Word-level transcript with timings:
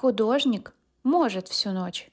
Художник 0.00 0.74
может 1.04 1.48
всю 1.48 1.72
ночь. 1.72 2.10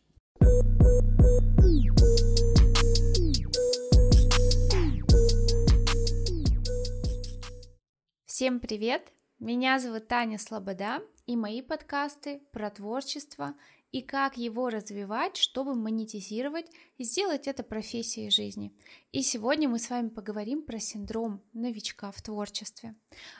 Всем 8.26 8.60
привет! 8.60 9.14
Меня 9.40 9.80
зовут 9.80 10.10
Таня 10.10 10.38
Слобода, 10.38 11.00
и 11.28 11.38
мои 11.38 11.62
подкасты 11.62 12.42
про 12.52 12.70
творчество 12.72 13.54
и 13.92 14.02
как 14.02 14.38
его 14.38 14.70
развивать, 14.70 15.38
чтобы 15.38 15.76
монетизировать 15.76 16.68
и 16.98 17.04
сделать 17.04 17.48
это 17.48 17.64
профессией 17.64 18.30
жизни. 18.30 18.74
И 19.12 19.22
сегодня 19.22 19.70
мы 19.70 19.80
с 19.80 19.90
вами 19.90 20.10
поговорим 20.10 20.64
про 20.64 20.80
синдром 20.80 21.42
новичка 21.54 22.12
в 22.12 22.22
творчестве. 22.22 22.96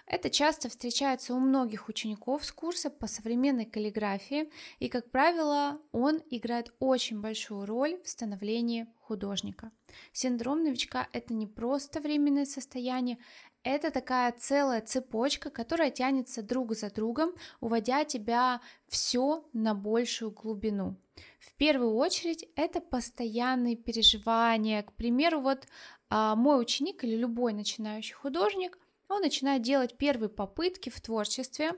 Это 0.06 0.30
часто 0.30 0.70
встречается 0.70 1.34
у 1.34 1.40
многих 1.40 1.90
учеников 1.90 2.46
с 2.46 2.52
курса 2.52 2.90
по 2.90 3.08
современной 3.08 3.66
каллиграфии, 3.66 4.50
и, 4.80 4.88
как 4.88 5.12
правило, 5.12 5.82
он 5.92 6.22
играет 6.30 6.74
очень 6.80 7.20
большую 7.20 7.66
роль 7.66 8.02
в 8.04 8.10
становлении 8.10 8.88
художника. 9.00 9.72
Синдром 10.12 10.64
новичка– 10.64 11.08
это 11.14 11.34
не 11.34 11.48
просто 11.48 12.02
временное 12.02 12.46
состояние, 12.46 13.18
это 13.68 13.92
такая 13.92 14.32
целая 14.32 14.82
цепочка, 14.82 15.50
которая 15.50 15.92
тянется 15.92 16.42
друг 16.42 16.74
за 16.74 16.90
другом, 16.90 17.34
уводя 17.60 18.06
тебя 18.06 18.62
все 18.88 19.46
на 19.54 19.76
большую 19.76 20.32
глубину. 20.32 20.96
В 21.40 21.54
первую 21.56 21.96
очередь 21.96 22.48
это 22.56 22.80
постоянные 22.80 23.76
переживания. 23.76 24.84
К 24.84 24.94
примеру, 24.94 25.42
вот 25.42 25.68
а, 26.10 26.36
мой 26.36 26.62
ученик 26.62 27.04
или 27.04 27.16
любой 27.16 27.54
начинающий 27.54 28.14
художник, 28.14 28.78
он 29.10 29.22
начинает 29.22 29.62
делать 29.62 29.98
первые 29.98 30.30
попытки 30.30 30.90
в 30.90 31.00
творчестве, 31.00 31.72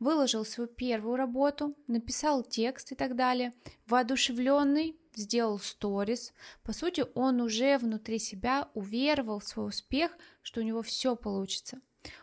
выложил 0.00 0.44
свою 0.44 0.68
первую 0.68 1.16
работу, 1.16 1.74
написал 1.86 2.42
текст 2.42 2.92
и 2.92 2.94
так 2.94 3.16
далее, 3.16 3.54
воодушевленный, 3.86 4.96
сделал 5.16 5.58
сторис. 5.58 6.32
По 6.62 6.72
сути, 6.72 7.04
он 7.14 7.40
уже 7.40 7.78
внутри 7.78 8.18
себя 8.18 8.68
уверовал 8.74 9.40
в 9.40 9.48
свой 9.48 9.68
успех, 9.68 10.16
что 10.42 10.60
у 10.60 10.64
него 10.64 10.82
все 10.82 11.16
получится. 11.16 11.80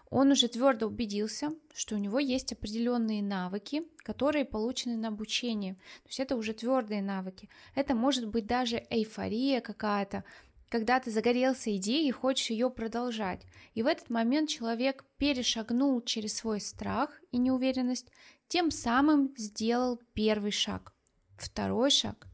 Он 0.10 0.32
уже 0.32 0.48
твердо 0.48 0.88
убедился, 0.88 1.52
что 1.74 1.96
у 1.96 1.98
него 1.98 2.20
есть 2.20 2.54
определенные 2.54 3.24
навыки, 3.24 3.84
которые 3.98 4.46
получены 4.46 4.98
на 4.98 5.08
обучении. 5.08 5.74
То 5.74 6.08
есть 6.08 6.20
это 6.20 6.36
уже 6.36 6.54
твердые 6.54 7.02
навыки. 7.02 7.50
Это 7.76 7.96
может 7.96 8.28
быть 8.28 8.46
даже 8.46 8.86
эйфория 8.90 9.62
какая-то, 9.62 10.24
когда 10.70 11.00
ты 11.00 11.12
загорелся 11.12 11.76
идеей 11.76 12.08
и 12.08 12.12
хочешь 12.12 12.50
ее 12.50 12.70
продолжать. 12.70 13.42
И 13.74 13.84
в 13.84 13.88
этот 13.88 14.10
момент 14.10 14.50
человек 14.50 15.04
перешагнул 15.18 16.02
через 16.02 16.36
свой 16.36 16.62
страх 16.62 17.20
и 17.32 17.38
неуверенность, 17.38 18.12
тем 18.48 18.72
самым 18.72 19.34
сделал 19.38 20.00
первый 20.14 20.52
шаг. 20.52 20.94
Второй 21.38 21.90
шаг 21.90 22.28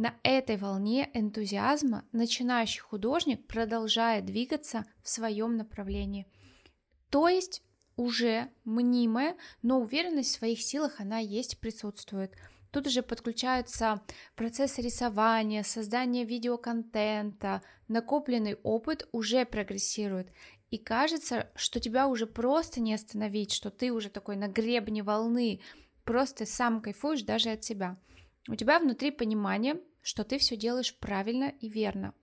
на 0.00 0.14
этой 0.22 0.56
волне 0.56 1.10
энтузиазма 1.12 2.06
начинающий 2.12 2.80
художник 2.80 3.46
продолжает 3.46 4.24
двигаться 4.24 4.86
в 5.02 5.10
своем 5.10 5.58
направлении. 5.58 6.26
То 7.10 7.28
есть 7.28 7.62
уже 7.96 8.48
мнимая, 8.64 9.36
но 9.60 9.78
уверенность 9.78 10.30
в 10.30 10.38
своих 10.38 10.62
силах 10.62 11.00
она 11.00 11.18
есть, 11.18 11.60
присутствует. 11.60 12.32
Тут 12.70 12.86
уже 12.86 13.02
подключаются 13.02 14.00
процессы 14.36 14.80
рисования, 14.80 15.62
создания 15.62 16.24
видеоконтента, 16.24 17.60
накопленный 17.86 18.54
опыт 18.62 19.06
уже 19.12 19.44
прогрессирует. 19.44 20.32
И 20.70 20.78
кажется, 20.78 21.50
что 21.54 21.78
тебя 21.78 22.08
уже 22.08 22.26
просто 22.26 22.80
не 22.80 22.94
остановить, 22.94 23.52
что 23.52 23.68
ты 23.68 23.92
уже 23.92 24.08
такой 24.08 24.36
на 24.36 24.48
гребне 24.48 25.02
волны, 25.02 25.60
просто 26.04 26.46
сам 26.46 26.80
кайфуешь 26.80 27.20
даже 27.20 27.50
от 27.50 27.64
себя. 27.64 27.98
У 28.48 28.54
тебя 28.54 28.78
внутри 28.78 29.10
понимание, 29.10 29.78
что 30.02 30.24
ты 30.24 30.38
все 30.38 30.56
делаешь 30.56 30.96
правильно 30.98 31.52
и 31.60 31.68
верно. 31.68 32.14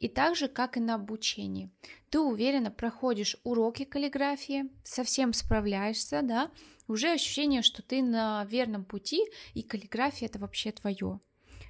И 0.00 0.08
так 0.08 0.36
же, 0.36 0.48
как 0.48 0.76
и 0.76 0.80
на 0.80 0.94
обучении. 0.94 1.70
Ты 2.10 2.20
уверенно 2.20 2.70
проходишь 2.70 3.36
уроки 3.44 3.84
каллиграфии, 3.84 4.70
совсем 4.84 5.32
справляешься, 5.32 6.20
да, 6.22 6.50
уже 6.88 7.12
ощущение, 7.12 7.62
что 7.62 7.82
ты 7.82 8.02
на 8.02 8.44
верном 8.44 8.84
пути, 8.84 9.24
и 9.54 9.62
каллиграфия 9.62 10.28
это 10.28 10.38
вообще 10.38 10.72
твое. 10.72 11.20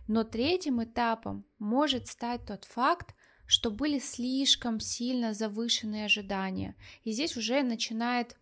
Но 0.08 0.24
третьим 0.24 0.82
этапом 0.82 1.44
может 1.58 2.08
стать 2.08 2.44
тот 2.46 2.64
факт, 2.64 3.14
что 3.46 3.70
были 3.70 3.98
слишком 3.98 4.80
сильно 4.80 5.34
завышенные 5.34 6.06
ожидания. 6.06 6.74
И 7.04 7.12
здесь 7.12 7.36
уже 7.36 7.62
начинает 7.62 8.36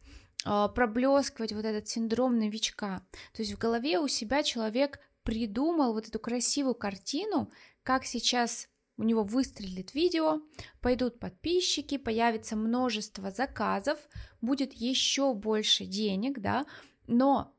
э, 0.47 0.69
проблескивать 0.75 1.53
вот 1.53 1.65
этот 1.65 1.89
синдром 1.89 2.39
новичка. 2.39 3.03
То 3.35 3.43
есть 3.43 3.53
в 3.53 3.59
голове 3.59 3.99
у 3.99 4.09
себя 4.09 4.43
человек 4.43 5.01
придумал 5.23 5.93
вот 5.93 6.09
эту 6.09 6.19
красивую 6.19 6.75
картину, 6.75 7.51
как 7.83 8.05
сейчас 8.05 8.69
у 8.97 9.03
него 9.03 9.23
выстрелит 9.23 9.95
видео, 9.95 10.43
пойдут 10.81 11.19
подписчики, 11.19 11.97
появится 11.97 12.55
множество 12.55 13.31
заказов, 13.31 13.99
будет 14.41 14.73
еще 14.75 15.33
больше 15.35 15.87
денег, 15.87 16.41
да, 16.41 16.67
но 17.07 17.55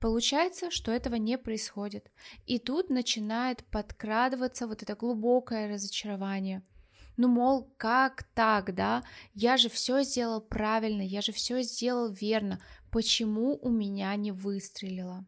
Получается, 0.00 0.70
что 0.70 0.92
этого 0.92 1.16
не 1.16 1.36
происходит. 1.36 2.10
И 2.46 2.60
тут 2.60 2.88
начинает 2.88 3.64
подкрадываться 3.64 4.68
вот 4.68 4.82
это 4.82 4.94
глубокое 4.94 5.68
разочарование. 5.68 6.62
Ну, 7.16 7.26
мол, 7.26 7.74
как 7.76 8.22
так, 8.34 8.76
да? 8.76 9.02
Я 9.34 9.56
же 9.56 9.68
все 9.68 10.02
сделал 10.04 10.40
правильно, 10.40 11.02
я 11.02 11.20
же 11.20 11.32
все 11.32 11.62
сделал 11.62 12.12
верно. 12.12 12.62
Почему 12.92 13.58
у 13.60 13.70
меня 13.70 14.14
не 14.14 14.30
выстрелило? 14.30 15.26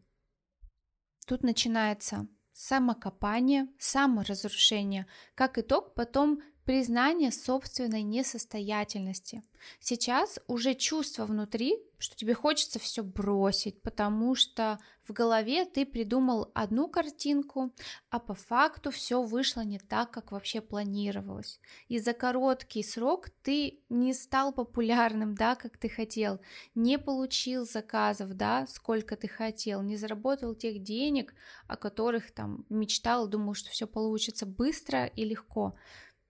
Тут 1.31 1.43
начинается 1.43 2.27
самокопание, 2.51 3.69
саморазрушение. 3.79 5.07
Как 5.33 5.57
итог, 5.57 5.93
потом 5.93 6.41
признание 6.65 7.31
собственной 7.31 8.03
несостоятельности. 8.03 9.43
Сейчас 9.79 10.39
уже 10.47 10.73
чувство 10.73 11.25
внутри, 11.25 11.77
что 11.97 12.15
тебе 12.15 12.33
хочется 12.33 12.79
все 12.79 13.03
бросить, 13.03 13.81
потому 13.81 14.33
что 14.33 14.79
в 15.07 15.13
голове 15.13 15.65
ты 15.65 15.85
придумал 15.85 16.51
одну 16.55 16.87
картинку, 16.87 17.71
а 18.09 18.19
по 18.19 18.33
факту 18.33 18.89
все 18.91 19.21
вышло 19.21 19.61
не 19.61 19.77
так, 19.77 20.11
как 20.11 20.31
вообще 20.31 20.61
планировалось. 20.61 21.59
И 21.89 21.99
за 21.99 22.13
короткий 22.13 22.81
срок 22.81 23.29
ты 23.43 23.81
не 23.89 24.13
стал 24.13 24.51
популярным, 24.51 25.35
да, 25.35 25.55
как 25.55 25.77
ты 25.77 25.89
хотел, 25.89 26.39
не 26.73 26.97
получил 26.97 27.65
заказов, 27.65 28.33
да, 28.33 28.65
сколько 28.67 29.15
ты 29.15 29.27
хотел, 29.27 29.81
не 29.81 29.97
заработал 29.97 30.55
тех 30.55 30.81
денег, 30.81 31.35
о 31.67 31.77
которых 31.77 32.31
там 32.31 32.65
мечтал, 32.69 33.27
думал, 33.27 33.53
что 33.53 33.69
все 33.69 33.85
получится 33.85 34.45
быстро 34.45 35.05
и 35.05 35.23
легко 35.23 35.75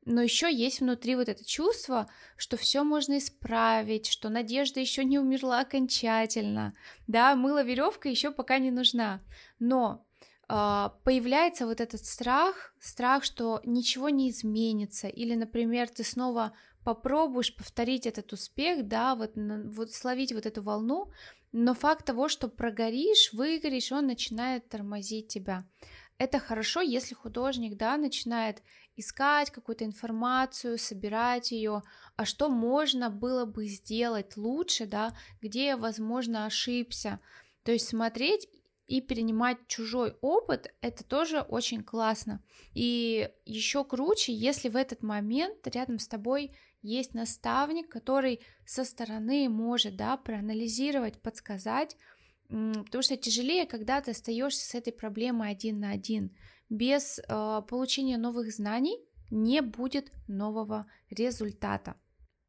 но 0.05 0.21
еще 0.21 0.51
есть 0.51 0.79
внутри 0.79 1.15
вот 1.15 1.29
это 1.29 1.45
чувство, 1.45 2.09
что 2.37 2.57
все 2.57 2.83
можно 2.83 3.17
исправить, 3.17 4.07
что 4.07 4.29
надежда 4.29 4.79
еще 4.79 5.03
не 5.03 5.19
умерла 5.19 5.59
окончательно, 5.61 6.73
да, 7.07 7.35
мыло 7.35 7.63
веревка 7.63 8.09
еще 8.09 8.31
пока 8.31 8.57
не 8.57 8.71
нужна, 8.71 9.21
но 9.59 10.05
э, 10.49 10.89
появляется 11.03 11.67
вот 11.67 11.81
этот 11.81 12.03
страх, 12.05 12.73
страх, 12.79 13.23
что 13.23 13.61
ничего 13.63 14.09
не 14.09 14.31
изменится, 14.31 15.07
или, 15.07 15.35
например, 15.35 15.89
ты 15.89 16.03
снова 16.03 16.53
попробуешь 16.83 17.55
повторить 17.55 18.07
этот 18.07 18.33
успех, 18.33 18.87
да, 18.87 19.15
вот, 19.15 19.33
вот 19.35 19.91
словить 19.91 20.33
вот 20.33 20.47
эту 20.47 20.63
волну, 20.63 21.11
но 21.51 21.73
факт 21.73 22.05
того, 22.05 22.27
что 22.27 22.47
прогоришь, 22.47 23.33
выгоришь, 23.33 23.91
он 23.91 24.07
начинает 24.07 24.67
тормозить 24.69 25.27
тебя. 25.27 25.65
Это 26.17 26.39
хорошо, 26.39 26.81
если 26.81 27.15
художник, 27.15 27.77
да, 27.77 27.97
начинает 27.97 28.61
искать 28.95 29.51
какую-то 29.51 29.85
информацию, 29.85 30.77
собирать 30.77 31.51
ее, 31.51 31.83
а 32.15 32.25
что 32.25 32.49
можно 32.49 33.09
было 33.09 33.45
бы 33.45 33.65
сделать 33.67 34.37
лучше, 34.37 34.85
да, 34.85 35.15
где 35.41 35.67
я, 35.67 35.77
возможно, 35.77 36.45
ошибся. 36.45 37.19
То 37.63 37.71
есть 37.71 37.87
смотреть 37.87 38.47
и 38.87 38.99
перенимать 38.99 39.57
чужой 39.67 40.17
опыт, 40.21 40.73
это 40.81 41.03
тоже 41.03 41.39
очень 41.39 41.83
классно. 41.83 42.43
И 42.73 43.29
еще 43.45 43.85
круче, 43.85 44.33
если 44.33 44.69
в 44.69 44.75
этот 44.75 45.01
момент 45.01 45.65
рядом 45.67 45.97
с 45.97 46.07
тобой 46.07 46.51
есть 46.81 47.13
наставник, 47.13 47.89
который 47.89 48.41
со 48.65 48.83
стороны 48.83 49.47
может, 49.47 49.95
да, 49.95 50.17
проанализировать, 50.17 51.21
подсказать, 51.21 51.95
потому 52.49 53.01
что 53.01 53.15
тяжелее, 53.15 53.65
когда 53.65 54.01
ты 54.01 54.11
остаешься 54.11 54.67
с 54.67 54.75
этой 54.75 54.91
проблемой 54.91 55.51
один 55.51 55.79
на 55.79 55.91
один 55.91 56.35
без 56.71 57.19
э, 57.19 57.61
получения 57.67 58.17
новых 58.17 58.51
знаний 58.53 58.97
не 59.29 59.61
будет 59.61 60.09
нового 60.27 60.87
результата. 61.09 61.95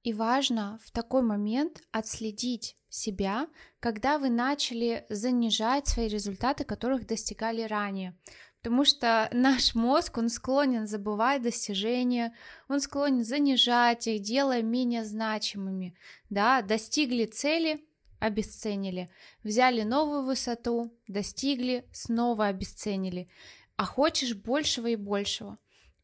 И 0.05 0.13
важно 0.13 0.79
в 0.85 0.93
такой 0.93 1.23
момент 1.23 1.83
отследить 1.91 2.77
себя, 2.89 3.49
когда 3.81 4.19
вы 4.19 4.31
начали 4.31 5.07
занижать 5.09 5.89
свои 5.89 6.07
результаты, 6.07 6.65
которых 6.65 7.07
достигали 7.07 7.63
ранее. 7.63 8.17
Потому 8.63 8.85
что 8.85 9.29
наш 9.33 9.75
мозг, 9.75 10.19
он 10.19 10.29
склонен 10.29 10.87
забывать 10.87 11.43
достижения, 11.43 12.33
он 12.69 12.81
склонен 12.81 13.25
занижать 13.25 14.07
их, 14.07 14.23
делая 14.23 14.63
менее 14.63 15.05
значимыми. 15.05 15.97
Да, 16.31 16.63
достигли 16.63 17.25
цели, 17.25 17.85
обесценили. 18.21 19.11
Взяли 19.43 19.83
новую 19.83 20.23
высоту, 20.23 20.97
достигли, 21.09 21.85
снова 21.93 22.47
обесценили. 22.47 23.29
А 23.77 23.85
хочешь 23.85 24.35
большего 24.35 24.89
и 24.89 24.97
большего. 24.97 25.59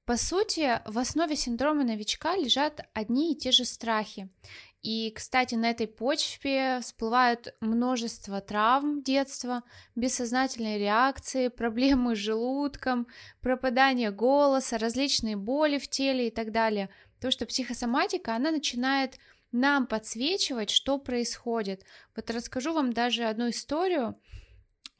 По 0.08 0.16
сути, 0.16 0.80
в 0.86 0.98
основе 0.98 1.36
синдрома 1.36 1.84
новичка 1.84 2.34
лежат 2.34 2.80
одни 2.94 3.32
и 3.32 3.36
те 3.36 3.52
же 3.52 3.66
страхи. 3.66 4.30
И, 4.80 5.10
кстати, 5.10 5.54
на 5.54 5.68
этой 5.68 5.86
почве 5.86 6.80
всплывают 6.80 7.54
множество 7.60 8.40
травм 8.40 9.02
детства, 9.02 9.64
бессознательные 9.96 10.78
реакции, 10.78 11.48
проблемы 11.56 12.16
с 12.16 12.18
желудком, 12.18 13.06
пропадание 13.42 14.10
голоса, 14.10 14.78
различные 14.78 15.36
боли 15.36 15.78
в 15.78 15.88
теле 15.88 16.28
и 16.28 16.30
так 16.30 16.52
далее. 16.52 16.88
То, 17.20 17.30
что 17.30 17.44
психосоматика, 17.44 18.34
она 18.34 18.50
начинает 18.50 19.18
нам 19.52 19.86
подсвечивать, 19.86 20.70
что 20.70 20.98
происходит. 20.98 21.84
Вот 22.16 22.30
расскажу 22.30 22.72
вам 22.72 22.92
даже 22.92 23.24
одну 23.24 23.50
историю. 23.50 24.18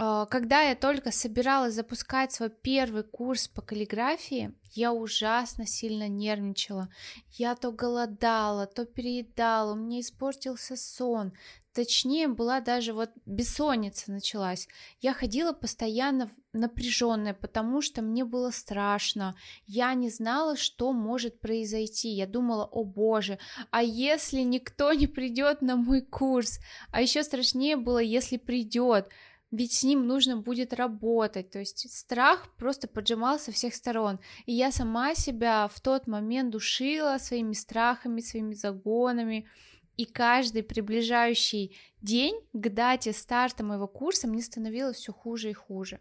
А, 0.00 0.26
когда 0.26 0.62
я 0.62 0.76
только 0.76 1.10
собиралась 1.10 1.74
запускать 1.74 2.30
свой 2.30 2.50
первый 2.50 3.02
курс 3.02 3.48
по 3.48 3.62
каллиграфии, 3.62 4.54
я 4.70 4.92
ужасно 4.92 5.66
сильно 5.66 6.06
нервничала. 6.06 6.88
Я 7.32 7.56
то 7.56 7.72
голодала, 7.72 8.66
то 8.66 8.84
переедала, 8.84 9.72
у 9.72 9.76
меня 9.76 10.00
испортился 10.00 10.76
сон. 10.76 11.32
Точнее, 11.72 12.28
была 12.28 12.60
даже 12.60 12.92
вот 12.92 13.10
бессонница 13.26 14.12
началась. 14.12 14.68
Я 15.00 15.14
ходила 15.14 15.52
постоянно 15.52 16.30
напряженная, 16.52 17.34
потому 17.34 17.82
что 17.82 18.00
мне 18.00 18.24
было 18.24 18.50
страшно. 18.50 19.36
Я 19.66 19.94
не 19.94 20.10
знала, 20.10 20.56
что 20.56 20.92
может 20.92 21.40
произойти. 21.40 22.10
Я 22.10 22.26
думала, 22.26 22.64
о 22.64 22.84
боже, 22.84 23.38
а 23.70 23.82
если 23.82 24.40
никто 24.40 24.92
не 24.92 25.08
придет 25.08 25.60
на 25.60 25.74
мой 25.74 26.02
курс? 26.02 26.60
А 26.92 27.02
еще 27.02 27.24
страшнее 27.24 27.76
было, 27.76 27.98
если 27.98 28.36
придет 28.36 29.08
ведь 29.50 29.72
с 29.72 29.82
ним 29.82 30.06
нужно 30.06 30.36
будет 30.36 30.74
работать, 30.74 31.50
то 31.50 31.58
есть 31.58 31.90
страх 31.90 32.54
просто 32.56 32.86
поджимал 32.86 33.38
со 33.38 33.50
всех 33.50 33.74
сторон, 33.74 34.20
и 34.46 34.52
я 34.52 34.70
сама 34.70 35.14
себя 35.14 35.68
в 35.68 35.80
тот 35.80 36.06
момент 36.06 36.50
душила 36.50 37.18
своими 37.18 37.54
страхами, 37.54 38.20
своими 38.20 38.54
загонами, 38.54 39.48
и 39.96 40.04
каждый 40.04 40.62
приближающий 40.62 41.76
день 42.02 42.40
к 42.52 42.68
дате 42.68 43.12
старта 43.12 43.64
моего 43.64 43.88
курса 43.88 44.28
мне 44.28 44.42
становилось 44.42 44.98
все 44.98 45.12
хуже 45.12 45.50
и 45.50 45.54
хуже. 45.54 46.00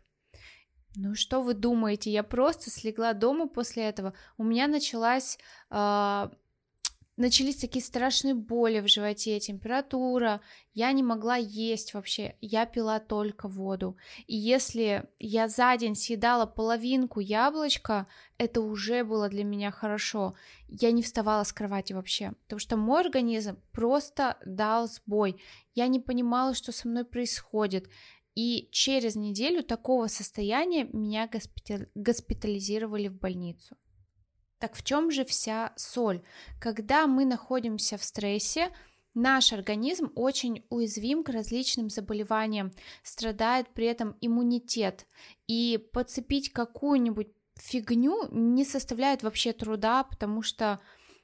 Ну 0.96 1.16
что 1.16 1.42
вы 1.42 1.54
думаете, 1.54 2.12
я 2.12 2.24
просто 2.24 2.70
слегла 2.70 3.14
дома 3.14 3.48
после 3.48 3.84
этого, 3.84 4.14
у 4.38 4.44
меня 4.44 4.68
началась 4.68 5.38
э, 5.70 6.30
начались 7.18 7.58
такие 7.58 7.84
страшные 7.84 8.36
боли 8.36 8.80
в 8.80 8.88
животе, 8.88 9.40
температура, 9.40 10.42
я 10.74 10.92
не 10.92 11.04
могла 11.04 11.36
есть 11.36 11.94
вообще, 11.94 12.36
я 12.40 12.66
пила 12.66 13.00
только 13.00 13.48
воду. 13.48 13.98
И 14.28 14.36
если 14.36 15.10
я 15.20 15.48
за 15.48 15.76
день 15.78 15.96
съедала 15.96 16.46
половинку 16.46 17.20
яблочка, 17.20 18.08
это 18.38 18.62
уже 18.62 19.04
было 19.04 19.28
для 19.30 19.44
меня 19.44 19.72
хорошо. 19.72 20.36
Я 20.68 20.92
не 20.92 21.02
вставала 21.02 21.44
с 21.44 21.52
кровати 21.52 21.94
вообще, 21.94 22.34
потому 22.44 22.60
что 22.60 22.78
мой 22.78 23.02
организм 23.02 23.58
просто 23.72 24.38
дал 24.46 24.88
сбой. 24.88 25.42
Я 25.74 25.88
не 25.88 26.00
понимала, 26.00 26.54
что 26.54 26.72
со 26.72 26.88
мной 26.88 27.04
происходит. 27.04 27.90
И 28.36 28.70
через 28.72 29.16
неделю 29.16 29.64
такого 29.64 30.06
состояния 30.06 30.88
меня 30.94 31.28
госпитализировали 31.96 33.08
в 33.08 33.18
больницу. 33.18 33.76
Так 34.60 34.76
в 34.76 34.84
чем 34.84 35.12
же 35.12 35.24
вся 35.24 35.74
соль? 35.76 36.24
Когда 36.60 37.06
мы 37.06 37.26
находимся 37.26 37.98
в 37.98 38.04
стрессе, 38.04 38.72
наш 39.14 39.54
организм 39.54 40.12
очень 40.16 40.64
уязвим 40.70 41.24
к 41.24 41.30
различным 41.30 41.90
заболеваниям, 41.90 42.72
страдает 43.04 43.68
при 43.74 43.86
этом 43.86 44.16
иммунитет, 44.20 45.06
и 45.48 45.78
подцепить 45.94 46.52
какую-нибудь 46.52 47.28
фигню 47.56 48.28
не 48.32 48.66
составляет 48.66 49.22
вообще 49.24 49.54
труда, 49.54 50.04
потому 50.04 50.42
что 50.42 50.80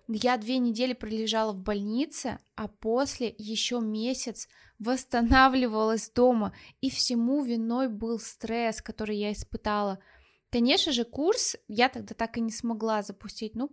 я 0.07 0.37
две 0.37 0.59
недели 0.59 0.93
пролежала 0.93 1.53
в 1.53 1.59
больнице, 1.59 2.37
а 2.55 2.67
после 2.67 3.33
еще 3.37 3.79
месяц 3.79 4.47
восстанавливалась 4.77 6.09
дома, 6.09 6.53
и 6.81 6.89
всему 6.91 7.43
виной 7.43 7.87
был 7.87 8.19
стресс, 8.19 8.81
который 8.81 9.17
я 9.17 9.31
испытала– 9.31 9.97
Конечно 10.53 10.91
же, 10.91 11.03
курс 11.03 11.55
я 11.67 11.89
тогда 11.89 12.13
так 12.13 12.37
и 12.37 12.41
не 12.41 12.51
смогла 12.51 13.01
запустить, 13.01 13.55
ну, 13.55 13.71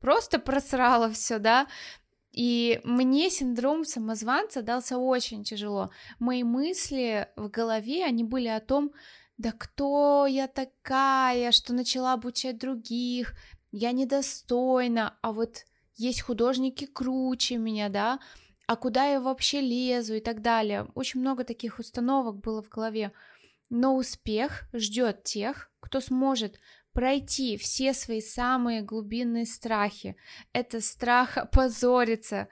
просто 0.00 0.38
просрала 0.38 1.10
все, 1.10 1.38
да, 1.38 1.66
и 2.30 2.80
мне 2.84 3.28
синдром 3.28 3.84
самозванца 3.84 4.62
дался 4.62 4.96
очень 4.96 5.44
тяжело. 5.44 5.90
Мои 6.18 6.42
мысли 6.42 7.28
в 7.36 7.50
голове, 7.50 8.06
они 8.06 8.24
были 8.24 8.48
о 8.48 8.60
том, 8.60 8.92
да 9.36 9.52
кто 9.52 10.26
я 10.26 10.48
такая, 10.48 11.52
что 11.52 11.74
начала 11.74 12.14
обучать 12.14 12.56
других, 12.56 13.34
я 13.70 13.92
недостойна, 13.92 15.18
а 15.20 15.32
вот 15.32 15.66
есть 15.96 16.22
художники 16.22 16.86
круче 16.86 17.58
меня, 17.58 17.90
да, 17.90 18.20
а 18.66 18.76
куда 18.76 19.04
я 19.04 19.20
вообще 19.20 19.60
лезу 19.60 20.14
и 20.14 20.20
так 20.20 20.40
далее. 20.40 20.88
Очень 20.94 21.20
много 21.20 21.44
таких 21.44 21.78
установок 21.78 22.40
было 22.40 22.62
в 22.62 22.70
голове. 22.70 23.12
Но 23.74 23.96
успех 23.96 24.64
ждет 24.74 25.24
тех, 25.24 25.70
кто 25.80 26.00
сможет 26.00 26.60
пройти 26.92 27.56
все 27.56 27.94
свои 27.94 28.20
самые 28.20 28.82
глубинные 28.82 29.46
страхи. 29.46 30.14
Это 30.52 30.82
страх 30.82 31.38
опозориться, 31.38 32.48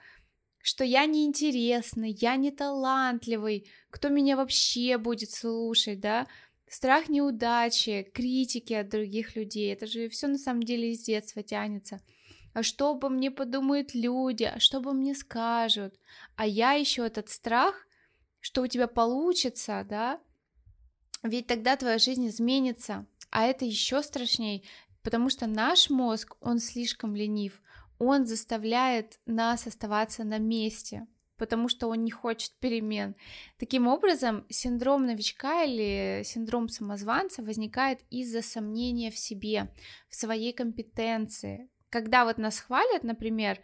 что 0.63 0.83
я 0.83 1.05
неинтересный, 1.05 2.09
я 2.09 2.37
не 2.37 2.49
талантливый, 2.49 3.69
кто 3.91 4.09
меня 4.09 4.35
вообще 4.35 4.97
будет 4.97 5.29
слушать, 5.29 5.99
да? 5.99 6.25
Страх 6.67 7.07
неудачи, 7.07 8.09
критики 8.15 8.73
от 8.73 8.89
других 8.89 9.35
людей, 9.35 9.71
это 9.71 9.85
же 9.85 10.09
все 10.09 10.25
на 10.25 10.39
самом 10.39 10.63
деле 10.63 10.91
из 10.91 11.03
детства 11.03 11.43
тянется. 11.43 12.01
А 12.55 12.63
что 12.63 12.89
обо 12.89 13.09
мне 13.09 13.29
подумают 13.29 13.93
люди, 13.93 14.45
а 14.45 14.59
что 14.59 14.79
обо 14.79 14.91
мне 14.91 15.13
скажут? 15.13 15.93
А 16.35 16.47
я 16.47 16.71
еще 16.71 17.05
этот 17.05 17.29
страх, 17.29 17.75
что 18.39 18.63
у 18.63 18.67
тебя 18.67 18.87
получится, 18.87 19.85
да, 19.87 20.19
ведь 21.23 21.47
тогда 21.47 21.75
твоя 21.75 21.97
жизнь 21.97 22.27
изменится, 22.27 23.05
а 23.29 23.43
это 23.43 23.65
еще 23.65 24.01
страшней, 24.01 24.67
потому 25.03 25.29
что 25.29 25.47
наш 25.47 25.89
мозг, 25.89 26.35
он 26.41 26.59
слишком 26.59 27.15
ленив, 27.15 27.61
он 27.99 28.25
заставляет 28.25 29.19
нас 29.25 29.67
оставаться 29.67 30.23
на 30.23 30.39
месте, 30.39 31.07
потому 31.37 31.69
что 31.69 31.87
он 31.87 32.03
не 32.03 32.11
хочет 32.11 32.51
перемен. 32.59 33.15
Таким 33.57 33.87
образом, 33.87 34.45
синдром 34.49 35.05
новичка 35.05 35.63
или 35.63 36.23
синдром 36.23 36.69
самозванца 36.69 37.41
возникает 37.43 38.01
из-за 38.09 38.41
сомнения 38.41 39.11
в 39.11 39.17
себе, 39.17 39.73
в 40.09 40.15
своей 40.15 40.53
компетенции. 40.53 41.69
Когда 41.89 42.25
вот 42.25 42.37
нас 42.37 42.59
хвалят, 42.59 43.03
например, 43.03 43.59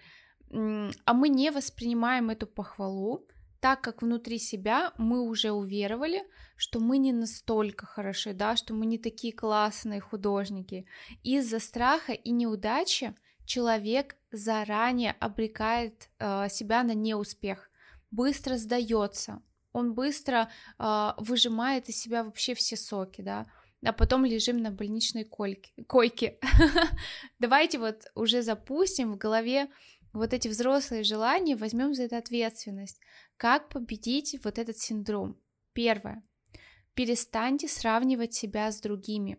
а 0.51 1.13
мы 1.13 1.29
не 1.29 1.51
воспринимаем 1.51 2.29
эту 2.29 2.47
похвалу, 2.47 3.27
так 3.59 3.81
как 3.81 4.01
внутри 4.01 4.39
себя 4.39 4.93
мы 4.97 5.21
уже 5.21 5.51
уверовали, 5.51 6.23
что 6.55 6.79
мы 6.79 6.97
не 6.97 7.11
настолько 7.11 7.85
хороши, 7.85 8.33
да, 8.33 8.55
что 8.55 8.73
мы 8.73 8.85
не 8.85 8.97
такие 8.97 9.33
классные 9.33 9.99
художники. 9.99 10.85
Из-за 11.23 11.59
страха 11.59 12.13
и 12.13 12.31
неудачи 12.31 13.15
человек 13.45 14.15
заранее 14.31 15.15
обрекает 15.19 16.09
э, 16.19 16.49
себя 16.49 16.83
на 16.83 16.93
неуспех, 16.93 17.69
быстро 18.11 18.57
сдается, 18.57 19.41
он 19.71 19.93
быстро 19.93 20.49
э, 20.79 21.11
выжимает 21.17 21.89
из 21.89 21.99
себя 21.99 22.23
вообще 22.23 22.55
все 22.55 22.75
соки, 22.75 23.21
да, 23.21 23.47
а 23.83 23.93
потом 23.93 24.25
лежим 24.25 24.57
на 24.57 24.71
больничной 24.71 25.23
койке. 25.23 25.71
койке. 25.87 26.39
Давайте 27.39 27.77
вот 27.77 28.07
уже 28.15 28.41
запустим 28.41 29.13
в 29.13 29.17
голове 29.17 29.69
вот 30.13 30.33
эти 30.33 30.47
взрослые 30.47 31.03
желания, 31.03 31.55
возьмем 31.55 31.93
за 31.93 32.03
это 32.03 32.17
ответственность. 32.17 32.99
Как 33.37 33.69
победить 33.69 34.43
вот 34.43 34.57
этот 34.57 34.79
синдром? 34.79 35.39
Первое. 35.73 36.23
Перестаньте 36.95 37.67
сравнивать 37.67 38.33
себя 38.33 38.71
с 38.71 38.81
другими. 38.81 39.37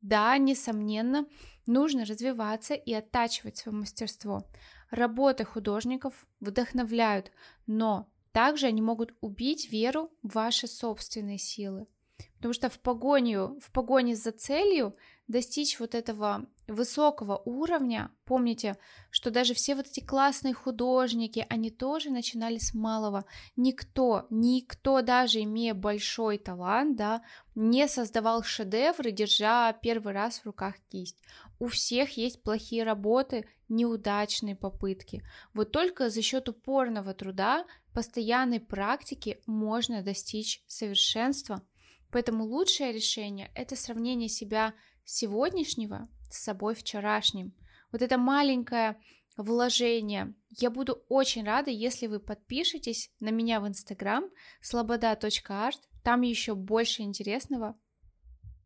Да, 0.00 0.38
несомненно, 0.38 1.26
нужно 1.66 2.04
развиваться 2.04 2.74
и 2.74 2.92
оттачивать 2.92 3.56
свое 3.56 3.76
мастерство. 3.76 4.48
Работы 4.90 5.44
художников 5.44 6.28
вдохновляют, 6.38 7.32
но 7.66 8.08
также 8.32 8.66
они 8.66 8.80
могут 8.80 9.14
убить 9.20 9.70
веру 9.70 10.12
в 10.22 10.34
ваши 10.34 10.68
собственные 10.68 11.38
силы. 11.38 11.88
Потому 12.36 12.54
что 12.54 12.70
в 12.70 12.78
погоню, 12.78 13.58
в 13.60 13.72
погоне 13.72 14.14
за 14.14 14.30
целью 14.30 14.96
достичь 15.26 15.80
вот 15.80 15.96
этого 15.96 16.46
высокого 16.70 17.42
уровня, 17.44 18.10
помните, 18.24 18.76
что 19.10 19.30
даже 19.30 19.54
все 19.54 19.74
вот 19.74 19.86
эти 19.88 20.00
классные 20.00 20.54
художники, 20.54 21.44
они 21.48 21.70
тоже 21.70 22.10
начинали 22.10 22.58
с 22.58 22.72
малого. 22.74 23.24
Никто, 23.56 24.26
никто 24.30 25.02
даже 25.02 25.42
имея 25.42 25.74
большой 25.74 26.38
талант, 26.38 26.96
да, 26.96 27.22
не 27.54 27.88
создавал 27.88 28.42
шедевры, 28.42 29.10
держа 29.10 29.72
первый 29.72 30.12
раз 30.12 30.38
в 30.38 30.46
руках 30.46 30.76
кисть. 30.90 31.18
У 31.58 31.66
всех 31.66 32.16
есть 32.16 32.42
плохие 32.42 32.84
работы, 32.84 33.46
неудачные 33.68 34.54
попытки. 34.54 35.22
Вот 35.52 35.72
только 35.72 36.08
за 36.08 36.22
счет 36.22 36.48
упорного 36.48 37.14
труда, 37.14 37.66
постоянной 37.92 38.60
практики 38.60 39.40
можно 39.46 40.02
достичь 40.02 40.62
совершенства. 40.66 41.62
Поэтому 42.10 42.44
лучшее 42.44 42.92
решение– 42.92 43.50
это 43.54 43.76
сравнение 43.76 44.28
себя 44.28 44.74
сегодняшнего 45.04 46.08
с 46.30 46.42
собой 46.42 46.74
вчерашним. 46.74 47.54
Вот 47.92 48.02
это 48.02 48.18
маленькое 48.18 49.00
вложение. 49.36 50.34
Я 50.48 50.70
буду 50.70 51.04
очень 51.08 51.44
рада, 51.44 51.70
если 51.70 52.06
вы 52.06 52.20
подпишетесь 52.20 53.10
на 53.20 53.30
меня 53.30 53.60
в 53.60 53.68
инстаграм 53.68 54.24
sloboda.art. 54.62 55.80
Там 56.02 56.22
еще 56.22 56.54
больше 56.54 57.02
интересного. 57.02 57.78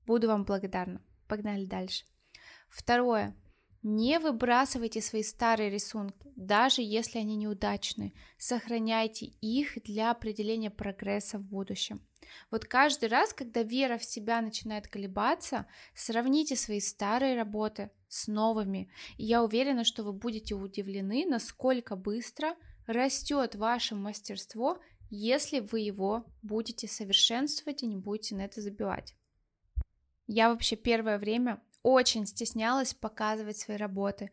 Буду 0.06 0.28
вам 0.28 0.44
благодарна. 0.44 1.02
Погнали 1.26 1.64
дальше. 1.64 2.04
Второе. 2.68 3.36
Не 3.86 4.18
выбрасывайте 4.18 5.02
свои 5.02 5.22
старые 5.22 5.68
рисунки, 5.68 6.32
даже 6.36 6.80
если 6.80 7.18
они 7.18 7.36
неудачны. 7.36 8.14
Сохраняйте 8.38 9.26
их 9.26 9.76
для 9.84 10.10
определения 10.10 10.70
прогресса 10.70 11.36
в 11.36 11.42
будущем. 11.42 12.00
Вот 12.50 12.64
каждый 12.64 13.10
раз, 13.10 13.34
когда 13.34 13.62
вера 13.62 13.98
в 13.98 14.04
себя 14.04 14.40
начинает 14.40 14.88
колебаться, 14.88 15.66
сравните 15.94 16.56
свои 16.56 16.80
старые 16.80 17.36
работы 17.36 17.90
с 18.08 18.26
новыми. 18.26 18.90
И 19.18 19.24
я 19.24 19.44
уверена, 19.44 19.84
что 19.84 20.02
вы 20.02 20.14
будете 20.14 20.54
удивлены, 20.54 21.26
насколько 21.26 21.94
быстро 21.94 22.56
растет 22.86 23.54
ваше 23.54 23.94
мастерство, 23.94 24.78
если 25.10 25.60
вы 25.60 25.80
его 25.80 26.24
будете 26.40 26.88
совершенствовать 26.88 27.82
и 27.82 27.86
не 27.86 27.98
будете 27.98 28.34
на 28.34 28.46
это 28.46 28.62
забивать. 28.62 29.14
Я 30.26 30.48
вообще 30.48 30.74
первое 30.74 31.18
время 31.18 31.62
очень 31.84 32.26
стеснялась 32.26 32.94
показывать 32.94 33.58
свои 33.58 33.76
работы. 33.76 34.32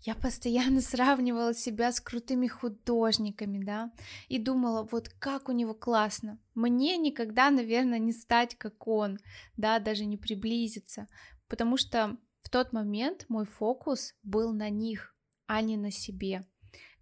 Я 0.00 0.14
постоянно 0.14 0.80
сравнивала 0.80 1.52
себя 1.52 1.92
с 1.92 2.00
крутыми 2.00 2.46
художниками, 2.46 3.62
да, 3.62 3.92
и 4.28 4.38
думала, 4.38 4.88
вот 4.90 5.10
как 5.18 5.50
у 5.50 5.52
него 5.52 5.74
классно. 5.74 6.38
Мне 6.54 6.96
никогда, 6.96 7.50
наверное, 7.50 7.98
не 7.98 8.12
стать 8.12 8.54
как 8.56 8.86
он, 8.88 9.18
да, 9.56 9.78
даже 9.80 10.06
не 10.06 10.16
приблизиться, 10.16 11.08
потому 11.48 11.76
что 11.76 12.16
в 12.42 12.48
тот 12.48 12.72
момент 12.72 13.26
мой 13.28 13.44
фокус 13.44 14.14
был 14.22 14.52
на 14.54 14.70
них, 14.70 15.14
а 15.46 15.60
не 15.60 15.76
на 15.76 15.90
себе. 15.90 16.46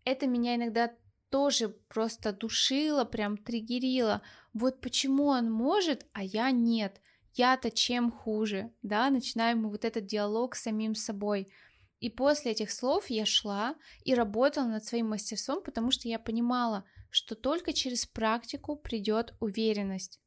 Это 0.05 0.27
меня 0.27 0.57
иногда 0.57 0.91
тоже 1.29 1.69
просто 1.69 2.33
душило, 2.33 3.05
прям 3.05 3.37
триггерило. 3.37 4.23
Вот 4.53 4.81
почему 4.81 5.27
он 5.27 5.51
может, 5.51 6.07
а 6.13 6.25
я 6.25 6.51
нет. 6.51 7.01
Я-то 7.33 7.71
чем 7.71 8.11
хуже, 8.11 8.73
да, 8.83 9.11
начинаем 9.11 9.69
вот 9.69 9.85
этот 9.85 10.07
диалог 10.07 10.55
с 10.55 10.63
самим 10.63 10.95
собой– 10.95 11.53
и 12.01 12.09
после 12.09 12.53
этих 12.53 12.71
слов 12.71 13.11
я 13.11 13.27
шла 13.27 13.77
и 14.05 14.15
работала 14.15 14.67
над 14.67 14.85
своим 14.85 15.11
мастерством, 15.11 15.63
потому 15.63 15.91
что 15.91 16.09
я 16.09 16.19
понимала, 16.19 16.85
что 17.11 17.35
только 17.35 17.73
через 17.75 18.07
практику 18.07 18.77
придет 18.77 19.35
уверенность. 19.39 20.19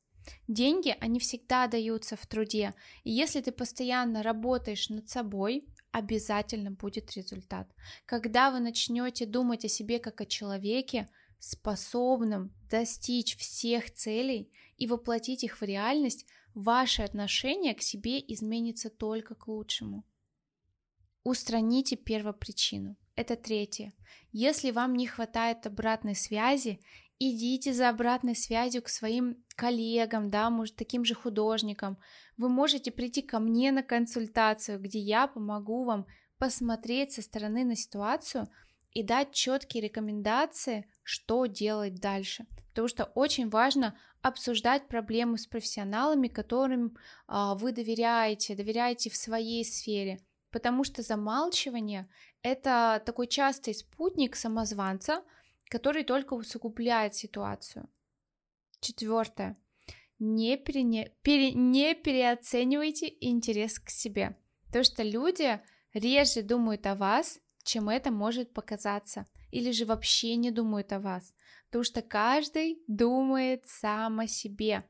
Деньги, 0.47 0.95
они 1.01 1.19
всегда 1.19 1.67
даются 1.67 2.15
в 2.15 2.25
труде, 2.27 2.73
и 3.03 3.11
если 3.11 3.41
ты 3.41 3.51
постоянно 3.51 4.23
работаешь 4.23 4.89
над 4.89 5.09
собой, 5.09 5.67
обязательно 5.91 6.71
будет 6.71 7.11
результат. 7.13 7.67
Когда 8.05 8.51
вы 8.51 8.59
начнете 8.59 9.25
думать 9.25 9.65
о 9.65 9.69
себе 9.69 9.99
как 9.99 10.21
о 10.21 10.25
человеке, 10.25 11.09
способном 11.39 12.53
достичь 12.69 13.35
всех 13.35 13.91
целей 13.91 14.49
и 14.77 14.87
воплотить 14.87 15.43
их 15.43 15.59
в 15.59 15.63
реальность, 15.63 16.25
ваше 16.53 17.01
отношение 17.03 17.73
к 17.73 17.81
себе 17.81 18.19
изменится 18.19 18.89
только 18.89 19.35
к 19.35 19.47
лучшему. 19.47 20.03
Устраните 21.23 21.95
первопричину. 21.95 22.97
Это 23.15 23.35
третье. 23.35 23.93
Если 24.31 24.71
вам 24.71 24.95
не 24.95 25.07
хватает 25.07 25.65
обратной 25.65 26.15
связи, 26.15 26.79
идите 27.19 27.73
за 27.73 27.89
обратной 27.89 28.35
связью 28.35 28.81
к 28.81 28.89
своим 28.89 29.43
коллегам, 29.55 30.29
да, 30.29 30.49
может, 30.49 30.75
таким 30.75 31.05
же 31.05 31.13
художникам. 31.13 31.97
Вы 32.37 32.49
можете 32.49 32.91
прийти 32.91 33.21
ко 33.21 33.39
мне 33.39 33.71
на 33.71 33.83
консультацию, 33.83 34.79
где 34.79 34.99
я 34.99 35.27
помогу 35.27 35.85
вам 35.85 36.07
посмотреть 36.37 37.13
со 37.13 37.21
стороны 37.21 37.63
на 37.63 37.75
ситуацию 37.75 38.49
и 38.91 39.03
дать 39.03 39.31
четкие 39.31 39.83
рекомендации, 39.83 40.89
что 41.03 41.45
делать 41.45 41.95
дальше. 41.95 42.45
Потому 42.69 42.87
что 42.87 43.05
очень 43.05 43.49
важно 43.49 43.97
обсуждать 44.23 44.87
проблемы 44.87 45.37
с 45.37 45.45
профессионалами, 45.45 46.27
которым 46.27 46.97
а, 47.27 47.53
вы 47.53 47.71
доверяете, 47.71 48.55
доверяете 48.55 49.09
в 49.09 49.15
своей 49.15 49.63
сфере– 49.63 50.19
потому 50.53 50.83
что 50.83 51.01
замалчивание– 51.01 52.07
это 52.43 53.01
такой 53.05 53.27
частый 53.27 53.73
спутник 53.73 54.35
самозванца, 54.35 55.23
который 55.65 56.03
только 56.03 56.35
усугубляет 56.35 57.15
ситуацию. 57.15 57.89
Четвертое. 58.79 59.57
Не, 60.19 60.55
перене... 60.57 61.11
пере... 61.23 61.53
не 61.53 61.95
переоценивайте 61.95 63.11
интерес 63.19 63.79
к 63.79 63.89
себе, 63.89 64.37
потому 64.67 64.83
что 64.83 65.01
люди 65.01 65.59
реже 65.93 66.43
думают 66.43 66.85
о 66.85 66.95
вас, 66.95 67.39
чем 67.63 67.89
это 67.89 68.11
может 68.11 68.53
показаться, 68.53 69.25
или 69.53 69.71
же 69.71 69.85
вообще 69.85 70.35
не 70.35 70.51
думают 70.51 70.91
о 70.91 70.99
вас, 70.99 71.33
потому 71.67 71.83
что 71.83 72.01
каждый 72.01 72.83
думает 72.87 73.63
сам 73.67 74.19
о 74.19 74.27
себе, 74.27 74.83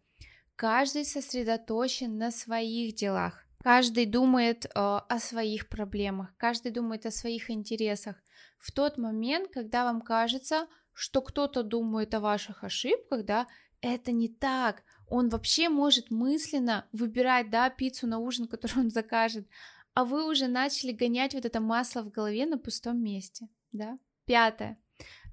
каждый 0.56 1.06
сосредоточен 1.06 2.18
на 2.18 2.32
своих 2.32 2.96
делах, 2.96 3.44
Каждый 3.64 4.06
думает 4.06 4.66
э, 4.66 4.70
о 4.76 5.20
своих 5.20 5.70
проблемах, 5.70 6.36
каждый 6.36 6.74
думает 6.74 7.06
о 7.06 7.12
своих 7.12 7.50
интересах. 7.50 8.18
В 8.60 8.74
тот 8.74 8.98
момент, 8.98 9.48
когда 9.54 9.86
вам 9.86 10.02
кажется, 10.02 10.68
что 10.92 11.22
кто-то 11.22 11.64
думает 11.64 12.14
о 12.14 12.20
ваших 12.20 12.66
ошибках, 12.66 13.24
да, 13.24 13.48
это 13.80 14.12
не 14.12 14.28
так. 14.28 14.84
Он 15.08 15.30
вообще 15.30 15.70
может 15.70 16.12
мысленно 16.12 16.88
выбирать, 16.92 17.50
да, 17.50 17.70
пиццу 17.70 18.06
на 18.06 18.20
ужин, 18.20 18.48
которую 18.50 18.86
он 18.86 18.90
закажет, 18.92 19.48
а 19.94 20.04
вы 20.04 20.30
уже 20.30 20.48
начали 20.48 20.92
гонять 20.92 21.34
вот 21.34 21.46
это 21.46 21.62
масло 21.62 22.02
в 22.02 22.12
голове 22.12 22.46
на 22.46 22.58
пустом 22.58 23.02
месте, 23.02 23.48
да. 23.72 23.98
Пятое. 24.26 24.78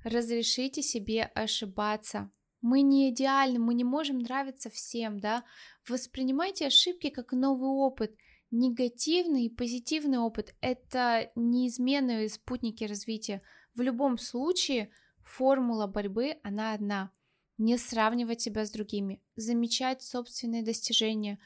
Разрешите 0.05 0.83
себе 0.83 1.25
ошибаться. 1.35 2.31
Мы 2.63 2.83
не 2.83 3.11
идеальны, 3.11 3.59
мы 3.59 3.75
не 3.75 3.85
можем 3.85 4.19
нравиться 4.19 4.69
всем, 4.71 5.19
да. 5.19 5.45
Воспринимайте 5.89 6.67
ошибки 6.67 7.09
как 7.09 7.33
новый 7.33 7.71
опыт. 7.71 8.15
Негативный 8.51 9.45
и 9.45 9.55
позитивный 9.55 10.19
опыт– 10.19 10.55
это 10.61 11.31
неизменные 11.37 12.29
спутники 12.29 12.85
развития. 12.85 13.43
В 13.75 13.81
любом 13.81 14.19
случае 14.19 14.91
формула 15.23 15.87
борьбы, 15.87 16.39
она 16.43 16.73
одна. 16.73 17.13
Не 17.59 17.79
сравнивать 17.79 18.41
себя 18.41 18.65
с 18.65 18.71
другими, 18.71 19.23
замечать 19.37 20.03
собственные 20.03 20.63
достижения, 20.63 21.39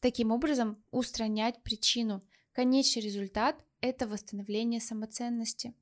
таким 0.00 0.30
образом 0.30 0.82
устранять 0.90 1.62
причину. 1.62 2.24
Конечный 2.52 3.02
результат– 3.02 3.62
это 3.80 4.06
восстановление 4.06 4.80
самоценности. 4.80 5.74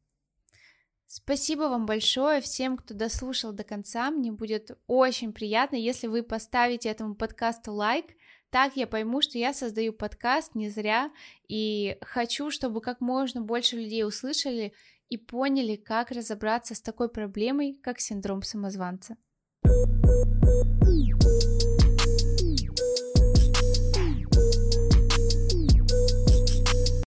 Спасибо 1.14 1.64
вам 1.64 1.84
большое 1.84 2.40
всем, 2.40 2.78
кто 2.78 2.94
дослушал 2.94 3.52
до 3.52 3.64
конца. 3.64 4.10
Мне 4.10 4.32
будет 4.32 4.78
очень 4.86 5.34
приятно, 5.34 5.76
если 5.76 6.06
вы 6.06 6.22
поставите 6.22 6.88
этому 6.88 7.14
подкасту 7.14 7.74
лайк. 7.74 8.06
Так 8.48 8.76
я 8.76 8.86
пойму, 8.86 9.20
что 9.20 9.36
я 9.36 9.52
создаю 9.52 9.92
подкаст 9.92 10.54
не 10.54 10.70
зря 10.70 11.10
и 11.48 11.98
хочу, 12.00 12.50
чтобы 12.50 12.80
как 12.80 13.02
можно 13.02 13.42
больше 13.42 13.76
людей 13.76 14.06
услышали 14.06 14.72
и 15.10 15.18
поняли, 15.18 15.76
как 15.76 16.12
разобраться 16.12 16.74
с 16.74 16.80
такой 16.80 17.10
проблемой, 17.10 17.78
как 17.82 18.00
синдром 18.00 18.42
самозванца. 18.42 19.18
thank 19.64 20.80
you 20.80 20.81